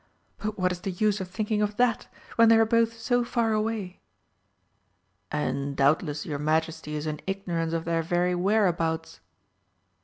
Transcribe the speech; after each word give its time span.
But 0.39 0.57
what 0.57 0.71
is 0.71 0.81
the 0.81 0.89
use 0.89 1.21
of 1.21 1.27
thinking 1.27 1.61
of 1.61 1.77
that, 1.77 2.07
when 2.35 2.49
they 2.49 2.57
are 2.57 2.65
both 2.65 2.97
so 2.97 3.23
far 3.23 3.53
away?" 3.53 3.99
"And 5.31 5.75
doubtless 5.75 6.25
your 6.25 6.39
Majesty 6.39 6.95
is 6.95 7.05
in 7.05 7.21
ignorance 7.27 7.73
of 7.73 7.85
their 7.85 8.01
very 8.01 8.33
whereabouts." 8.33 9.19